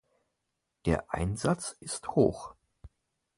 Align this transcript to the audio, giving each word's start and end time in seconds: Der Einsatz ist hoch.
Der 0.87 1.13
Einsatz 1.13 1.75
ist 1.79 2.07
hoch. 2.07 2.55